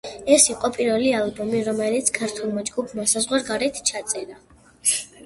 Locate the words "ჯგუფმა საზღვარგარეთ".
2.71-3.79